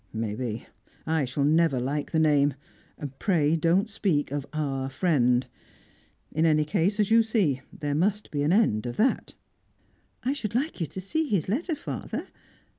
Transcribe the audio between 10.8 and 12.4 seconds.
you to see his letter, father.